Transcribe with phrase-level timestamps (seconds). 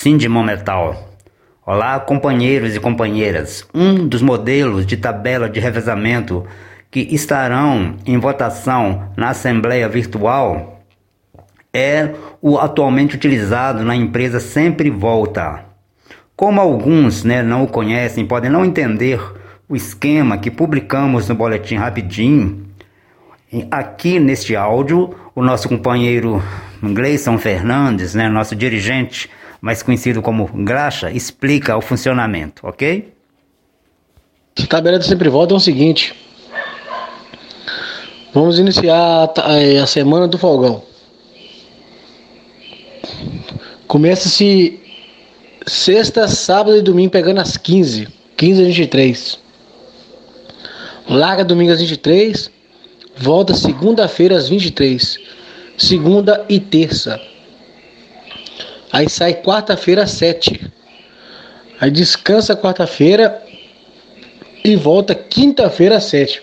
[0.00, 1.10] Sindimo Metal.
[1.66, 3.68] Olá, companheiros e companheiras.
[3.74, 6.46] Um dos modelos de tabela de revezamento
[6.90, 10.80] que estarão em votação na Assembleia Virtual
[11.70, 15.66] é o atualmente utilizado na empresa Sempre Volta.
[16.34, 19.20] Como alguns né, não o conhecem, podem não entender
[19.68, 22.66] o esquema que publicamos no Boletim Rapidinho,
[23.70, 26.42] aqui neste áudio, o nosso companheiro
[26.82, 29.28] Gleison Fernandes, né, nosso dirigente
[29.60, 33.12] mais conhecido como graxa, explica o funcionamento, ok?
[34.62, 36.14] A tabela de sempre volta é o seguinte.
[38.32, 39.32] Vamos iniciar
[39.82, 40.82] a, semana do folgão.
[43.86, 44.78] Começa-se
[45.66, 48.08] sexta, sábado e domingo pegando às 15.
[48.36, 49.38] 15 a 23.
[51.08, 52.50] Larga domingo às 23.
[53.16, 55.18] Volta segunda-feira às 23.
[55.76, 57.20] Segunda e terça.
[58.92, 60.60] Aí sai quarta-feira às sete.
[61.80, 63.42] Aí descansa quarta-feira
[64.64, 66.42] e volta quinta-feira às sete.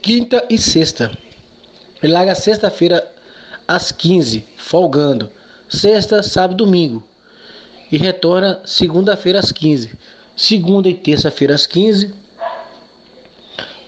[0.00, 1.16] Quinta e sexta.
[2.02, 3.12] Ele larga sexta-feira
[3.66, 5.30] às 15, folgando.
[5.68, 7.06] Sexta, sábado, domingo.
[7.92, 9.92] E retorna segunda-feira às 15.
[10.34, 12.14] Segunda e terça-feira às 15.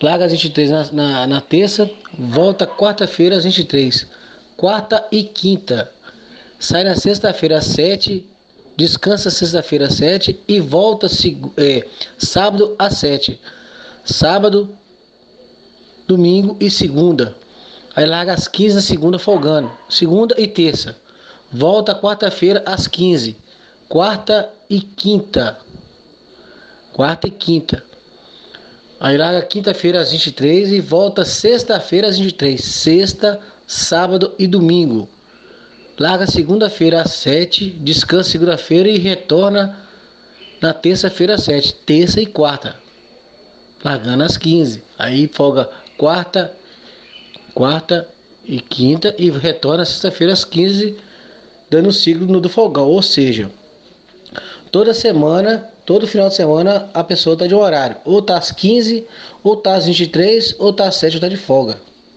[0.02, 4.06] Larga às 23 na, na, na terça, volta quarta-feira às 23.
[4.56, 5.92] Quarta e quinta
[6.60, 8.28] sai na sexta-feira às 7,
[8.76, 11.06] descansa sexta-feira às 7 e volta
[11.56, 11.86] é,
[12.18, 13.40] sábado às 7.
[14.04, 14.76] Sábado,
[16.06, 17.34] domingo e segunda.
[17.96, 19.72] Aí larga às 15 na segunda folgando.
[19.88, 20.96] Segunda e terça.
[21.50, 23.36] Volta quarta-feira às 15.
[23.88, 25.58] Quarta e quinta.
[26.92, 27.82] Quarta e quinta.
[29.00, 32.62] Aí larga quinta-feira às 23 e volta sexta-feira às 23.
[32.62, 35.08] Sexta, sábado e domingo.
[36.00, 39.86] Larga segunda-feira às 7, descansa segunda-feira e retorna
[40.58, 42.76] na terça-feira às 7, terça e quarta.
[43.84, 44.82] Largando às 15.
[44.98, 46.54] Aí folga quarta,
[47.52, 48.08] quarta
[48.42, 50.96] e quinta e retorna sexta-feira às 15,
[51.68, 52.88] dando o ciclo no do folgão.
[52.88, 53.50] Ou seja,
[54.72, 57.96] toda semana, todo final de semana, a pessoa está de horário.
[58.06, 59.06] Ou está às 15,
[59.44, 61.89] ou está às 23, ou está às 7, ou está de folga.